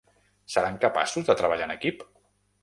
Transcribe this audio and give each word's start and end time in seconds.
Seran 0.53 0.79
capaços 0.85 1.27
de 1.29 1.35
treballar 1.43 1.69
en 1.69 1.75
equip? 1.75 2.03